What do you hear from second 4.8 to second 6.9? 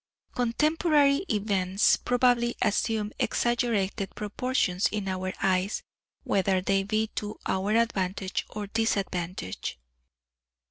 in our eyes, whether they